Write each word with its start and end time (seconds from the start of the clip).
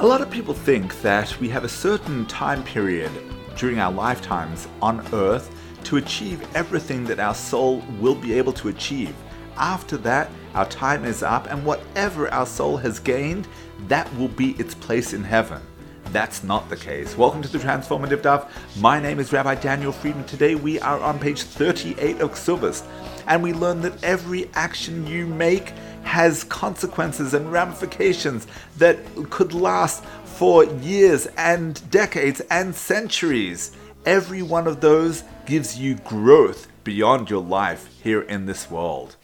A 0.00 0.04
lot 0.04 0.20
of 0.20 0.28
people 0.28 0.54
think 0.54 1.00
that 1.02 1.38
we 1.38 1.48
have 1.50 1.62
a 1.62 1.68
certain 1.68 2.26
time 2.26 2.64
period 2.64 3.12
during 3.56 3.78
our 3.78 3.92
lifetimes 3.92 4.66
on 4.82 5.06
earth 5.12 5.54
to 5.84 5.98
achieve 5.98 6.44
everything 6.56 7.04
that 7.04 7.20
our 7.20 7.34
soul 7.34 7.80
will 8.00 8.16
be 8.16 8.32
able 8.32 8.52
to 8.54 8.70
achieve. 8.70 9.14
After 9.56 9.96
that, 9.98 10.32
our 10.56 10.66
time 10.66 11.04
is 11.04 11.22
up, 11.22 11.48
and 11.48 11.64
whatever 11.64 12.28
our 12.30 12.44
soul 12.44 12.76
has 12.78 12.98
gained, 12.98 13.46
that 13.86 14.12
will 14.16 14.26
be 14.26 14.56
its 14.58 14.74
place 14.74 15.12
in 15.12 15.22
heaven. 15.22 15.62
That's 16.06 16.42
not 16.42 16.68
the 16.68 16.76
case. 16.76 17.16
Welcome 17.16 17.42
to 17.42 17.48
the 17.48 17.58
Transformative 17.58 18.22
Daf. 18.22 18.48
My 18.80 18.98
name 18.98 19.20
is 19.20 19.32
Rabbi 19.32 19.54
Daniel 19.54 19.92
Friedman. 19.92 20.24
Today 20.24 20.56
we 20.56 20.80
are 20.80 20.98
on 20.98 21.20
page 21.20 21.42
38 21.42 22.20
of 22.20 22.32
Kesubos, 22.32 22.84
and 23.28 23.40
we 23.44 23.52
learn 23.52 23.80
that 23.82 24.02
every 24.02 24.50
action 24.54 25.06
you 25.06 25.24
make 25.26 25.72
has 26.04 26.44
consequences 26.44 27.34
and 27.34 27.50
ramifications 27.50 28.46
that 28.78 28.98
could 29.30 29.52
last 29.52 30.04
for 30.24 30.64
years 30.64 31.26
and 31.36 31.90
decades 31.90 32.40
and 32.50 32.74
centuries. 32.74 33.72
Every 34.06 34.42
one 34.42 34.66
of 34.66 34.80
those 34.80 35.24
gives 35.46 35.78
you 35.78 35.96
growth 35.96 36.68
beyond 36.84 37.30
your 37.30 37.42
life 37.42 37.88
here 38.02 38.22
in 38.22 38.46
this 38.46 38.70
world. 38.70 39.16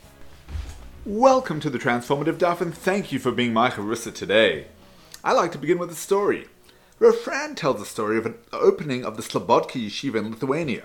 Welcome 1.05 1.61
to 1.61 1.71
the 1.71 1.79
Transformative 1.79 2.39
Daf, 2.39 2.61
and 2.61 2.75
thank 2.75 3.13
you 3.13 3.19
for 3.19 3.31
being 3.31 3.53
my 3.53 3.71
chavrusa 3.71 4.15
today. 4.15 4.67
I 5.23 5.33
like 5.33 5.53
to 5.53 5.59
begin 5.59 5.79
with 5.79 5.91
a 5.91 5.95
story. 5.95 6.49
Rav 6.99 7.17
tells 7.57 7.79
the 7.79 7.87
story 7.87 8.19
of 8.19 8.27
an 8.27 8.35
opening 8.53 9.05
of 9.05 9.17
the 9.17 9.23
Slobodka 9.23 9.85
Yeshiva 9.85 10.17
in 10.17 10.31
Lithuania. 10.31 10.85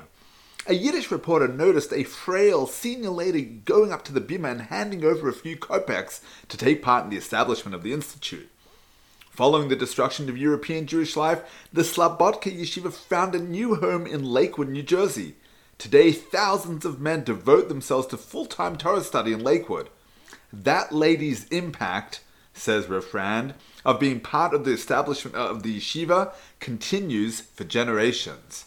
A 0.68 0.74
Yiddish 0.74 1.12
reporter 1.12 1.48
noticed 1.48 1.94
a 1.94 2.04
frail 2.04 2.66
senior 2.66 3.12
lady 3.12 3.44
going 3.44 3.94
up 3.94 4.04
to 4.06 4.12
the 4.12 4.20
bima 4.20 4.50
and 4.50 4.62
handing 4.64 5.06
over 5.06 5.30
a 5.30 5.34
few 5.34 5.56
kopecks 5.56 6.22
to 6.50 6.58
take 6.58 6.82
part 6.82 7.04
in 7.04 7.12
the 7.12 7.18
establishment 7.18 7.76
of 7.76 7.84
the 7.84 7.94
institute. 7.94 8.50
Following 9.30 9.70
the 9.70 9.76
destruction 9.76 10.28
of 10.28 10.40
European 10.40 10.88
Jewish 10.88 11.16
life, 11.16 11.44
the 11.72 11.84
Slobodka 11.84 12.52
Yeshiva 12.52 12.92
found 12.92 13.36
a 13.36 13.40
new 13.40 13.76
home 13.76 14.08
in 14.08 14.26
Lakewood, 14.26 14.70
New 14.70 14.82
Jersey. 14.82 15.36
Today, 15.78 16.12
thousands 16.12 16.84
of 16.84 17.00
men 17.00 17.24
devote 17.24 17.70
themselves 17.70 18.08
to 18.08 18.18
full 18.18 18.48
time 18.48 18.76
Torah 18.76 19.04
study 19.04 19.34
in 19.34 19.44
Lakewood. 19.44 19.92
That 20.52 20.92
lady's 20.92 21.48
impact, 21.50 22.22
says 22.56 22.88
Refrand, 22.88 23.54
of 23.86 24.00
being 24.00 24.20
part 24.20 24.56
of 24.56 24.66
the 24.66 24.72
establishment 24.72 25.36
uh, 25.36 25.48
of 25.48 25.62
the 25.62 25.78
yeshiva 25.78 26.34
continues 26.60 27.42
for 27.42 27.66
generations. 27.66 28.66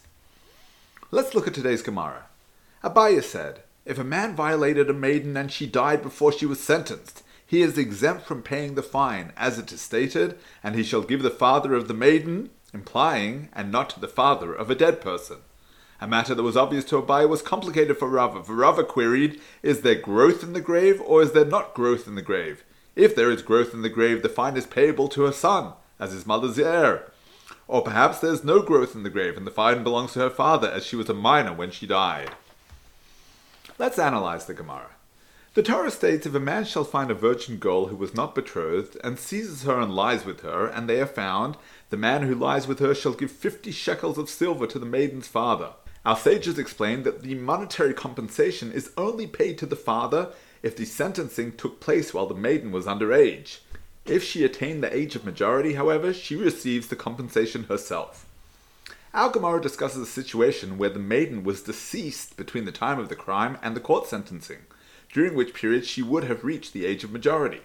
Let's 1.10 1.34
look 1.34 1.48
at 1.48 1.54
today's 1.54 1.80
Gemara. 1.80 2.26
Abaye 2.84 3.22
said, 3.22 3.62
If 3.86 3.98
a 3.98 4.04
man 4.04 4.36
violated 4.36 4.90
a 4.90 4.92
maiden 4.92 5.38
and 5.38 5.50
she 5.50 5.66
died 5.66 6.02
before 6.02 6.32
she 6.32 6.44
was 6.44 6.60
sentenced, 6.60 7.22
he 7.46 7.62
is 7.62 7.78
exempt 7.78 8.26
from 8.26 8.42
paying 8.42 8.74
the 8.74 8.82
fine, 8.82 9.32
as 9.34 9.58
it 9.58 9.72
is 9.72 9.80
stated, 9.80 10.38
and 10.62 10.74
he 10.74 10.82
shall 10.82 11.00
give 11.00 11.22
the 11.22 11.30
father 11.30 11.72
of 11.72 11.88
the 11.88 11.94
maiden, 11.94 12.50
implying, 12.74 13.48
and 13.54 13.72
not 13.72 13.98
the 13.98 14.06
father 14.06 14.52
of 14.52 14.70
a 14.70 14.74
dead 14.74 15.00
person. 15.00 15.38
A 15.98 16.06
matter 16.06 16.34
that 16.34 16.42
was 16.42 16.58
obvious 16.58 16.84
to 16.84 17.00
Abaye 17.00 17.26
was 17.26 17.40
complicated 17.40 17.96
for 17.96 18.06
Rava, 18.06 18.44
for 18.44 18.54
Rava 18.54 18.84
queried, 18.84 19.40
Is 19.62 19.80
there 19.80 19.94
growth 19.94 20.42
in 20.42 20.52
the 20.52 20.60
grave, 20.60 21.00
or 21.00 21.22
is 21.22 21.32
there 21.32 21.46
not 21.46 21.72
growth 21.72 22.06
in 22.06 22.16
the 22.16 22.22
grave? 22.22 22.64
If 22.96 23.16
there 23.16 23.30
is 23.30 23.40
growth 23.40 23.72
in 23.72 23.80
the 23.80 23.88
grave, 23.88 24.22
the 24.22 24.28
fine 24.28 24.58
is 24.58 24.66
payable 24.66 25.08
to 25.08 25.22
her 25.22 25.32
son, 25.32 25.72
as 25.98 26.12
his 26.12 26.26
mother's 26.26 26.58
heir. 26.58 27.10
Or 27.68 27.82
perhaps 27.82 28.18
there's 28.18 28.42
no 28.42 28.62
growth 28.62 28.94
in 28.94 29.02
the 29.02 29.10
grave 29.10 29.36
and 29.36 29.46
the 29.46 29.50
fine 29.50 29.84
belongs 29.84 30.14
to 30.14 30.20
her 30.20 30.30
father 30.30 30.70
as 30.70 30.84
she 30.84 30.96
was 30.96 31.10
a 31.10 31.14
minor 31.14 31.52
when 31.52 31.70
she 31.70 31.86
died. 31.86 32.30
Let's 33.78 33.98
analyze 33.98 34.46
the 34.46 34.54
Gemara. 34.54 34.90
The 35.54 35.62
Torah 35.62 35.90
states 35.90 36.24
if 36.24 36.34
a 36.34 36.40
man 36.40 36.64
shall 36.64 36.84
find 36.84 37.10
a 37.10 37.14
virgin 37.14 37.56
girl 37.56 37.86
who 37.86 37.96
was 37.96 38.14
not 38.14 38.34
betrothed, 38.34 38.96
and 39.02 39.18
seizes 39.18 39.64
her 39.64 39.80
and 39.80 39.94
lies 39.94 40.24
with 40.24 40.42
her, 40.42 40.66
and 40.66 40.88
they 40.88 41.00
are 41.00 41.06
found, 41.06 41.56
the 41.90 41.96
man 41.96 42.22
who 42.22 42.34
lies 42.34 42.68
with 42.68 42.78
her 42.78 42.94
shall 42.94 43.12
give 43.12 43.32
fifty 43.32 43.72
shekels 43.72 44.18
of 44.18 44.28
silver 44.28 44.66
to 44.66 44.78
the 44.78 44.86
maiden's 44.86 45.26
father. 45.26 45.70
Our 46.04 46.16
sages 46.16 46.58
explain 46.58 47.02
that 47.02 47.22
the 47.22 47.34
monetary 47.34 47.92
compensation 47.92 48.70
is 48.70 48.92
only 48.96 49.26
paid 49.26 49.58
to 49.58 49.66
the 49.66 49.74
father 49.74 50.32
if 50.62 50.76
the 50.76 50.84
sentencing 50.84 51.56
took 51.56 51.80
place 51.80 52.14
while 52.14 52.26
the 52.26 52.34
maiden 52.34 52.70
was 52.70 52.86
under 52.86 53.12
age. 53.12 53.62
If 54.08 54.24
she 54.24 54.42
attained 54.42 54.82
the 54.82 54.94
age 54.96 55.16
of 55.16 55.26
majority, 55.26 55.74
however, 55.74 56.14
she 56.14 56.34
receives 56.34 56.88
the 56.88 56.96
compensation 56.96 57.64
herself. 57.64 58.24
Al 59.12 59.28
Gemara 59.28 59.60
discusses 59.60 60.00
a 60.00 60.10
situation 60.10 60.78
where 60.78 60.88
the 60.88 60.98
maiden 60.98 61.44
was 61.44 61.62
deceased 61.62 62.36
between 62.36 62.64
the 62.64 62.72
time 62.72 62.98
of 62.98 63.10
the 63.10 63.16
crime 63.16 63.58
and 63.62 63.76
the 63.76 63.80
court 63.80 64.06
sentencing, 64.06 64.60
during 65.12 65.34
which 65.34 65.52
period 65.52 65.84
she 65.84 66.02
would 66.02 66.24
have 66.24 66.42
reached 66.42 66.72
the 66.72 66.86
age 66.86 67.04
of 67.04 67.12
majority. 67.12 67.60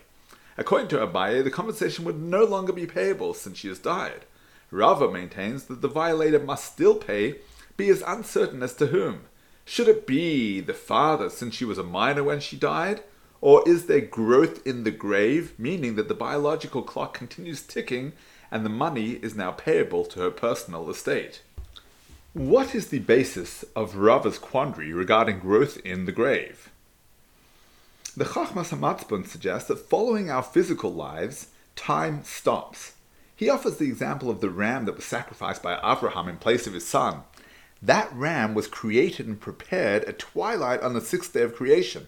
According 0.57 0.89
to 0.89 0.97
Abaye, 0.97 1.43
the 1.45 1.49
compensation 1.49 2.03
would 2.03 2.19
no 2.19 2.43
longer 2.43 2.73
be 2.73 2.85
payable 2.85 3.33
since 3.33 3.57
she 3.57 3.69
has 3.69 3.79
died. 3.79 4.25
Rava 4.69 5.09
maintains 5.09 5.65
that 5.65 5.81
the 5.81 5.87
violator 5.87 6.39
must 6.39 6.65
still 6.65 6.95
pay, 6.95 7.35
be 7.77 7.89
as 7.89 8.03
uncertain 8.05 8.61
as 8.61 8.73
to 8.75 8.87
whom. 8.87 9.21
Should 9.63 9.87
it 9.87 10.05
be 10.05 10.59
the 10.59 10.73
father 10.73 11.29
since 11.29 11.55
she 11.55 11.63
was 11.63 11.77
a 11.77 11.83
minor 11.83 12.23
when 12.23 12.41
she 12.41 12.57
died? 12.57 13.01
Or 13.43 13.61
is 13.67 13.87
there 13.87 13.99
growth 13.99 14.65
in 14.65 14.85
the 14.85 14.89
grave, 14.91 15.53
meaning 15.59 15.95
that 15.95 16.07
the 16.07 16.13
biological 16.13 16.81
clock 16.81 17.13
continues 17.13 17.61
ticking 17.61 18.13
and 18.49 18.65
the 18.65 18.69
money 18.69 19.19
is 19.21 19.35
now 19.35 19.51
payable 19.51 20.05
to 20.05 20.21
her 20.21 20.31
personal 20.31 20.89
estate? 20.89 21.41
What 22.31 22.73
is 22.73 22.87
the 22.87 22.99
basis 22.99 23.65
of 23.75 23.97
Rava's 23.97 24.37
quandary 24.37 24.93
regarding 24.93 25.39
growth 25.39 25.77
in 25.83 26.05
the 26.05 26.13
grave? 26.13 26.69
The 28.15 28.23
Chachmas 28.23 28.69
Hamatzpon 28.69 29.27
suggests 29.27 29.67
that 29.67 29.89
following 29.89 30.31
our 30.31 30.41
physical 30.41 30.93
lives, 30.93 31.47
time 31.75 32.23
stops. 32.23 32.93
He 33.35 33.49
offers 33.49 33.75
the 33.75 33.89
example 33.89 34.29
of 34.29 34.39
the 34.39 34.49
ram 34.49 34.85
that 34.85 34.95
was 34.95 35.03
sacrificed 35.03 35.61
by 35.61 35.77
Abraham 35.83 36.29
in 36.29 36.37
place 36.37 36.65
of 36.65 36.73
his 36.73 36.87
son. 36.87 37.23
That 37.81 38.09
ram 38.13 38.53
was 38.53 38.67
created 38.69 39.27
and 39.27 39.37
prepared 39.37 40.05
at 40.05 40.17
twilight 40.17 40.79
on 40.79 40.93
the 40.93 41.01
sixth 41.01 41.33
day 41.33 41.41
of 41.41 41.53
creation. 41.55 42.07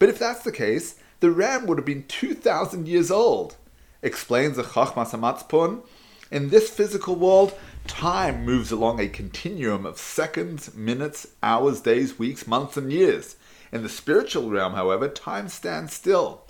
But 0.00 0.08
if 0.08 0.18
that's 0.18 0.42
the 0.42 0.50
case, 0.50 0.96
the 1.20 1.30
ram 1.30 1.66
would 1.66 1.76
have 1.78 1.84
been 1.84 2.04
2,000 2.08 2.88
years 2.88 3.10
old. 3.10 3.56
Explains 4.02 4.56
the 4.56 4.62
Chachmas 4.62 5.10
Hamatzpon. 5.10 5.82
In 6.30 6.48
this 6.48 6.70
physical 6.70 7.16
world, 7.16 7.52
time 7.86 8.46
moves 8.46 8.72
along 8.72 8.98
a 8.98 9.08
continuum 9.08 9.84
of 9.84 9.98
seconds, 9.98 10.74
minutes, 10.74 11.26
hours, 11.42 11.82
days, 11.82 12.18
weeks, 12.18 12.46
months, 12.46 12.78
and 12.78 12.90
years. 12.90 13.36
In 13.72 13.82
the 13.82 13.90
spiritual 13.90 14.48
realm, 14.48 14.72
however, 14.72 15.06
time 15.06 15.48
stands 15.48 15.92
still. 15.92 16.44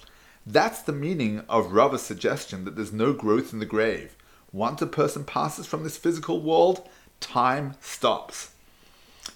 That's 0.47 0.83
the 0.83 0.93
meaning 0.93 1.43
of 1.49 1.73
Rava's 1.73 2.03
suggestion 2.03 2.65
that 2.65 2.77
there's 2.77 2.93
no 2.93 3.13
growth 3.13 3.53
in 3.53 3.59
the 3.59 3.67
grave. 3.67 4.17
Once 4.53 4.81
a 4.81 4.87
person 4.87 5.25
passes 5.25 5.67
from 5.67 5.83
this 5.83 5.97
physical 5.97 6.41
world, 6.41 6.89
time 7.19 7.75
stops. 7.81 8.53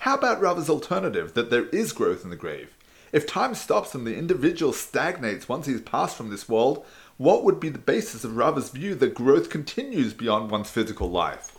How 0.01 0.15
about 0.15 0.41
Rava's 0.41 0.71
alternative, 0.71 1.35
that 1.35 1.51
there 1.51 1.67
is 1.71 1.93
growth 1.93 2.23
in 2.23 2.31
the 2.31 2.37
grave? 2.37 2.74
If 3.15 3.29
time 3.29 3.55
stops 3.55 3.95
and 3.95 4.05
the 4.05 4.17
individual 4.17 4.73
stagnates 4.73 5.49
once 5.49 5.67
he's 5.67 5.81
passed 5.81 6.17
from 6.17 6.31
this 6.31 6.49
world, 6.49 6.85
what 7.17 7.45
would 7.45 7.61
be 7.61 7.69
the 7.69 7.79
basis 7.79 8.25
of 8.25 8.37
Rava's 8.37 8.71
view 8.71 8.97
that 8.97 9.15
growth 9.15 9.51
continues 9.51 10.13
beyond 10.13 10.51
one's 10.51 10.69
physical 10.69 11.09
life? 11.09 11.57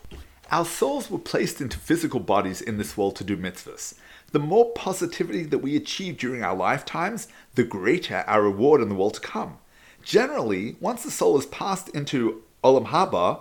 Our 0.52 0.66
souls 0.66 1.10
were 1.10 1.18
placed 1.18 1.62
into 1.62 1.80
physical 1.80 2.20
bodies 2.20 2.60
in 2.60 2.78
this 2.78 2.98
world 2.98 3.16
to 3.16 3.24
do 3.24 3.38
mitzvahs. 3.38 3.94
The 4.34 4.40
more 4.40 4.74
positivity 4.74 5.44
that 5.44 5.60
we 5.60 5.78
achieve 5.78 6.18
during 6.18 6.44
our 6.44 6.54
lifetimes, 6.54 7.30
the 7.54 7.64
greater 7.64 8.26
our 8.28 8.42
reward 8.42 8.82
in 8.82 8.90
the 8.90 8.96
world 8.96 9.14
to 9.14 9.22
come. 9.22 9.58
Generally, 10.04 10.76
once 10.82 11.06
the 11.06 11.10
soul 11.10 11.40
is 11.40 11.46
passed 11.46 11.88
into 11.88 12.44
Olam 12.66 12.88
Haba, 12.88 13.40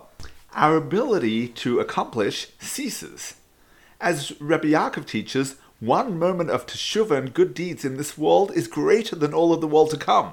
our 0.52 0.76
ability 0.76 1.48
to 1.48 1.80
accomplish 1.80 2.46
ceases. 2.60 3.34
As 4.00 4.40
Rabbi 4.40 4.68
Yaakov 4.68 5.04
teaches, 5.04 5.56
one 5.84 6.18
moment 6.18 6.48
of 6.48 6.66
teshuvah 6.66 7.18
and 7.18 7.34
good 7.34 7.52
deeds 7.52 7.84
in 7.84 7.96
this 7.96 8.16
world 8.16 8.50
is 8.54 8.68
greater 8.68 9.14
than 9.14 9.34
all 9.34 9.52
of 9.52 9.60
the 9.60 9.66
world 9.66 9.90
to 9.90 9.96
come. 9.96 10.32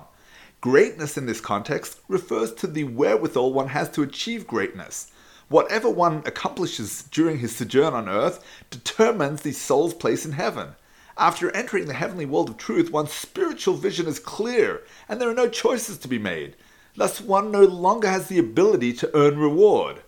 Greatness 0.61 1.17
in 1.17 1.25
this 1.25 1.41
context 1.41 1.99
refers 2.07 2.53
to 2.53 2.67
the 2.67 2.85
wherewithal 2.85 3.51
one 3.51 3.67
has 3.69 3.89
to 3.89 4.03
achieve 4.03 4.47
greatness. 4.47 5.11
Whatever 5.49 5.89
one 5.89 6.23
accomplishes 6.25 7.03
during 7.11 7.39
his 7.39 7.53
sojourn 7.55 7.93
on 7.93 8.07
earth 8.07 8.41
determines 8.69 9.41
the 9.41 9.51
soul's 9.51 9.93
place 9.93 10.25
in 10.25 10.31
heaven. 10.31 10.75
After 11.17 11.51
entering 11.51 11.87
the 11.87 11.95
heavenly 11.95 12.25
world 12.25 12.49
of 12.49 12.57
truth, 12.57 12.89
one's 12.89 13.11
spiritual 13.11 13.75
vision 13.75 14.07
is 14.07 14.19
clear, 14.19 14.81
and 15.09 15.19
there 15.19 15.29
are 15.29 15.33
no 15.33 15.49
choices 15.49 15.97
to 15.97 16.07
be 16.07 16.19
made. 16.19 16.55
Thus, 16.95 17.19
one 17.19 17.51
no 17.51 17.63
longer 17.63 18.07
has 18.07 18.27
the 18.27 18.39
ability 18.39 18.93
to 18.93 19.11
earn 19.13 19.37
reward. 19.37 20.01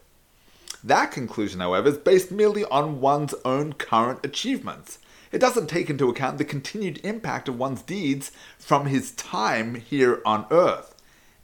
That 0.84 1.12
conclusion, 1.12 1.60
however, 1.60 1.90
is 1.90 1.98
based 1.98 2.32
merely 2.32 2.64
on 2.66 3.02
one's 3.02 3.34
own 3.44 3.74
current 3.74 4.20
achievements. 4.24 5.00
It 5.34 5.42
doesn't 5.42 5.66
take 5.66 5.90
into 5.90 6.10
account 6.10 6.38
the 6.38 6.46
continued 6.46 7.02
impact 7.04 7.50
of 7.50 7.58
one's 7.58 7.82
deeds 7.82 8.32
from 8.60 8.86
his 8.86 9.14
time 9.14 9.74
here 9.74 10.22
on 10.28 10.46
earth. 10.52 10.94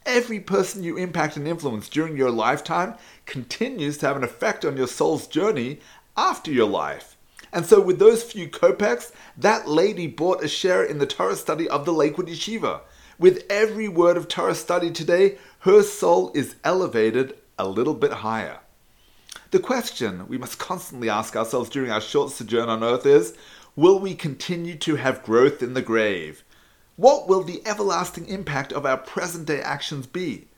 Every 0.06 0.38
person 0.38 0.84
you 0.84 0.96
impact 0.96 1.36
and 1.36 1.46
influence 1.48 1.88
during 1.88 2.16
your 2.16 2.30
lifetime 2.30 2.94
continues 3.26 3.98
to 3.98 4.06
have 4.06 4.16
an 4.16 4.22
effect 4.22 4.64
on 4.64 4.76
your 4.76 4.86
soul's 4.86 5.26
journey 5.26 5.80
after 6.16 6.52
your 6.52 6.68
life. 6.68 7.16
And 7.52 7.66
so, 7.66 7.80
with 7.80 7.98
those 7.98 8.22
few 8.22 8.48
kopecks, 8.48 9.10
that 9.36 9.66
lady 9.66 10.06
bought 10.06 10.44
a 10.44 10.48
share 10.48 10.84
in 10.84 10.98
the 10.98 11.06
Torah 11.06 11.34
study 11.34 11.68
of 11.68 11.84
the 11.84 11.92
Lakewood 11.92 12.28
Yeshiva. 12.28 12.82
With 13.18 13.44
every 13.50 13.88
word 13.88 14.16
of 14.16 14.28
Torah 14.28 14.54
study 14.54 14.92
today, 14.92 15.36
her 15.60 15.82
soul 15.82 16.30
is 16.32 16.54
elevated 16.62 17.36
a 17.58 17.66
little 17.66 17.94
bit 17.94 18.12
higher. 18.12 18.60
The 19.50 19.58
question 19.58 20.28
we 20.28 20.38
must 20.38 20.60
constantly 20.60 21.10
ask 21.10 21.34
ourselves 21.34 21.70
during 21.70 21.90
our 21.90 22.00
short 22.00 22.30
sojourn 22.30 22.68
on 22.68 22.84
earth 22.84 23.04
is 23.04 23.36
Will 23.80 23.98
we 23.98 24.14
continue 24.14 24.74
to 24.74 24.96
have 24.96 25.22
growth 25.22 25.62
in 25.62 25.72
the 25.72 25.80
grave? 25.80 26.44
What 26.96 27.26
will 27.26 27.42
the 27.42 27.62
everlasting 27.66 28.28
impact 28.28 28.74
of 28.74 28.84
our 28.84 28.98
present 28.98 29.46
day 29.46 29.62
actions 29.62 30.06
be? 30.06 30.48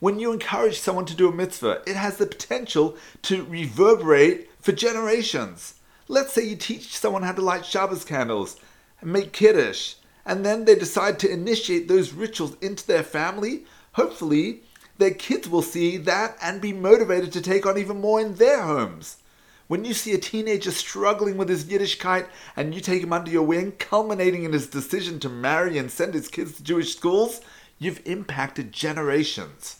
When 0.00 0.18
you 0.18 0.32
encourage 0.32 0.80
someone 0.80 1.04
to 1.06 1.14
do 1.14 1.28
a 1.28 1.32
mitzvah, 1.32 1.82
it 1.86 1.94
has 1.94 2.16
the 2.16 2.26
potential 2.26 2.96
to 3.22 3.44
reverberate 3.44 4.50
for 4.60 4.72
generations. 4.72 5.74
Let's 6.08 6.32
say 6.32 6.42
you 6.42 6.56
teach 6.56 6.98
someone 6.98 7.22
how 7.22 7.30
to 7.30 7.40
light 7.40 7.64
Shabbos 7.64 8.04
candles 8.04 8.56
and 9.00 9.12
make 9.12 9.32
Kiddush, 9.32 9.94
and 10.26 10.44
then 10.44 10.64
they 10.64 10.74
decide 10.74 11.20
to 11.20 11.30
initiate 11.30 11.86
those 11.86 12.12
rituals 12.12 12.56
into 12.60 12.84
their 12.84 13.04
family. 13.04 13.66
Hopefully, 13.92 14.64
their 14.98 15.12
kids 15.12 15.48
will 15.48 15.62
see 15.62 15.96
that 15.98 16.36
and 16.42 16.60
be 16.60 16.72
motivated 16.72 17.30
to 17.34 17.40
take 17.40 17.66
on 17.66 17.78
even 17.78 18.00
more 18.00 18.20
in 18.20 18.34
their 18.34 18.62
homes. 18.62 19.18
When 19.66 19.86
you 19.86 19.94
see 19.94 20.12
a 20.12 20.18
teenager 20.18 20.70
struggling 20.70 21.38
with 21.38 21.48
his 21.48 21.64
Yiddishkeit 21.64 22.26
and 22.54 22.74
you 22.74 22.82
take 22.82 23.02
him 23.02 23.14
under 23.14 23.30
your 23.30 23.44
wing, 23.44 23.72
culminating 23.72 24.44
in 24.44 24.52
his 24.52 24.66
decision 24.66 25.18
to 25.20 25.30
marry 25.30 25.78
and 25.78 25.90
send 25.90 26.12
his 26.12 26.28
kids 26.28 26.56
to 26.56 26.62
Jewish 26.62 26.94
schools, 26.94 27.40
you've 27.78 28.02
impacted 28.04 28.72
generations. 28.72 29.76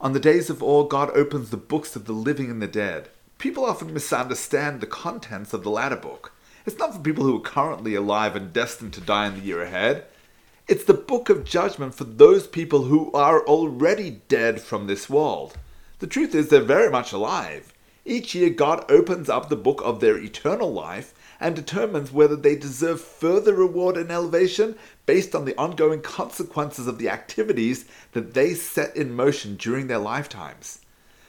On 0.00 0.14
the 0.14 0.20
days 0.20 0.48
of 0.48 0.62
awe, 0.62 0.84
God 0.84 1.10
opens 1.14 1.50
the 1.50 1.58
books 1.58 1.96
of 1.96 2.06
the 2.06 2.12
living 2.12 2.50
and 2.50 2.62
the 2.62 2.66
dead. 2.66 3.10
People 3.36 3.66
often 3.66 3.92
misunderstand 3.92 4.80
the 4.80 4.86
contents 4.86 5.52
of 5.52 5.62
the 5.62 5.70
latter 5.70 5.96
book. 5.96 6.32
It's 6.64 6.78
not 6.78 6.94
for 6.94 7.00
people 7.00 7.24
who 7.24 7.36
are 7.36 7.42
currently 7.42 7.94
alive 7.94 8.34
and 8.34 8.54
destined 8.54 8.94
to 8.94 9.02
die 9.02 9.26
in 9.26 9.34
the 9.34 9.40
year 9.40 9.60
ahead. 9.60 10.06
It's 10.66 10.84
the 10.84 10.94
book 10.94 11.28
of 11.28 11.44
judgment 11.44 11.94
for 11.94 12.04
those 12.04 12.46
people 12.46 12.84
who 12.84 13.12
are 13.12 13.46
already 13.46 14.22
dead 14.28 14.62
from 14.62 14.86
this 14.86 15.10
world. 15.10 15.58
The 15.98 16.06
truth 16.06 16.34
is, 16.34 16.48
they're 16.48 16.62
very 16.62 16.90
much 16.90 17.12
alive. 17.12 17.73
Each 18.04 18.34
year, 18.34 18.50
God 18.50 18.84
opens 18.90 19.28
up 19.28 19.48
the 19.48 19.56
book 19.56 19.80
of 19.82 20.00
their 20.00 20.18
eternal 20.18 20.72
life 20.72 21.14
and 21.40 21.56
determines 21.56 22.12
whether 22.12 22.36
they 22.36 22.54
deserve 22.54 23.00
further 23.00 23.54
reward 23.54 23.96
and 23.96 24.10
elevation 24.10 24.76
based 25.06 25.34
on 25.34 25.44
the 25.44 25.56
ongoing 25.56 26.02
consequences 26.02 26.86
of 26.86 26.98
the 26.98 27.08
activities 27.08 27.86
that 28.12 28.34
they 28.34 28.54
set 28.54 28.94
in 28.96 29.14
motion 29.14 29.56
during 29.56 29.86
their 29.86 29.98
lifetimes. 29.98 30.80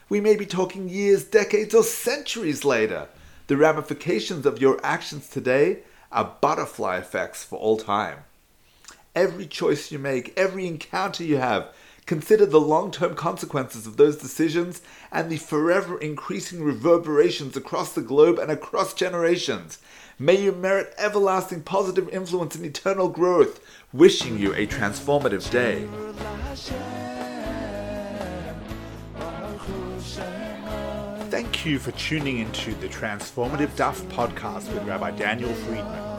We 0.09 0.19
may 0.19 0.35
be 0.35 0.45
talking 0.45 0.89
years, 0.89 1.23
decades, 1.23 1.73
or 1.73 1.83
centuries 1.83 2.65
later. 2.65 3.07
The 3.47 3.57
ramifications 3.57 4.45
of 4.45 4.61
your 4.61 4.79
actions 4.83 5.29
today 5.29 5.79
are 6.11 6.35
butterfly 6.41 6.97
effects 6.97 7.43
for 7.43 7.57
all 7.57 7.77
time 7.77 8.19
every 9.15 9.45
choice 9.47 9.91
you 9.91 9.97
make, 9.97 10.33
every 10.37 10.67
encounter 10.67 11.23
you 11.23 11.37
have. 11.37 11.73
Consider 12.05 12.45
the 12.45 12.61
long 12.61 12.91
term 12.91 13.15
consequences 13.15 13.87
of 13.87 13.97
those 13.97 14.17
decisions 14.17 14.81
and 15.11 15.31
the 15.31 15.37
forever 15.37 15.97
increasing 15.97 16.63
reverberations 16.63 17.57
across 17.57 17.93
the 17.93 18.01
globe 18.01 18.37
and 18.37 18.51
across 18.51 18.93
generations. 18.93 19.79
May 20.19 20.41
you 20.41 20.51
merit 20.51 20.93
everlasting 20.97 21.63
positive 21.63 22.07
influence 22.09 22.55
and 22.55 22.63
eternal 22.63 23.09
growth. 23.09 23.59
Wishing 23.91 24.37
you 24.37 24.53
a 24.53 24.67
transformative 24.67 25.49
day. 25.49 25.87
Thank 31.31 31.65
you 31.65 31.79
for 31.79 31.91
tuning 31.93 32.37
into 32.37 32.75
the 32.75 32.87
Transformative 32.87 33.69
Daf 33.69 33.99
podcast 34.11 34.71
with 34.71 34.87
Rabbi 34.87 35.11
Daniel 35.11 35.53
Friedman. 35.53 36.14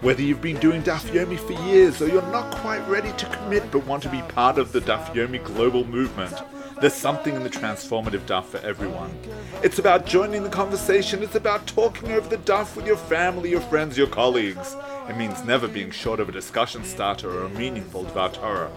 Whether 0.00 0.22
you've 0.22 0.40
been 0.40 0.58
doing 0.60 0.82
Daf 0.82 1.04
Yomi 1.10 1.38
for 1.38 1.52
years 1.68 2.00
or 2.00 2.08
you're 2.08 2.22
not 2.32 2.54
quite 2.56 2.80
ready 2.88 3.12
to 3.12 3.26
commit 3.26 3.70
but 3.70 3.86
want 3.86 4.02
to 4.04 4.08
be 4.08 4.22
part 4.22 4.56
of 4.56 4.72
the 4.72 4.80
Daf 4.80 5.12
Yomi 5.12 5.44
global 5.44 5.84
movement, 5.84 6.32
there's 6.80 6.94
something 6.94 7.34
in 7.34 7.42
the 7.42 7.50
transformative 7.50 8.20
Daf 8.20 8.46
for 8.46 8.56
everyone. 8.60 9.14
It's 9.62 9.78
about 9.78 10.06
joining 10.06 10.42
the 10.42 10.48
conversation, 10.48 11.22
it's 11.22 11.34
about 11.34 11.66
talking 11.66 12.12
over 12.12 12.26
the 12.30 12.38
Daf 12.38 12.76
with 12.76 12.86
your 12.86 12.96
family, 12.96 13.50
your 13.50 13.60
friends, 13.60 13.98
your 13.98 14.06
colleagues. 14.06 14.74
It 15.06 15.18
means 15.18 15.44
never 15.44 15.68
being 15.68 15.90
short 15.90 16.18
of 16.18 16.30
a 16.30 16.32
discussion 16.32 16.82
starter 16.82 17.30
or 17.30 17.44
a 17.44 17.50
meaningful 17.50 18.06
Dvar 18.06 18.32
Torah. 18.32 18.72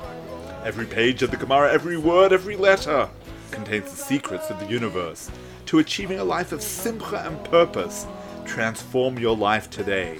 Every 0.66 0.86
page 0.86 1.24
of 1.24 1.31
the 1.31 1.38
Gemara, 1.38 1.72
every 1.72 1.96
word, 1.96 2.34
every 2.34 2.58
letter 2.58 3.08
contains 3.50 3.90
the 3.92 3.96
secrets 3.96 4.50
of 4.50 4.60
the 4.60 4.68
universe. 4.68 5.31
To 5.68 5.80
achieving 5.80 6.20
a 6.20 6.25
life 6.25 6.52
of 6.52 6.62
simcha 6.62 7.25
and 7.25 7.42
purpose, 7.46 8.08
transform 8.44 9.18
your 9.18 9.38
life 9.38 9.70
today. 9.70 10.20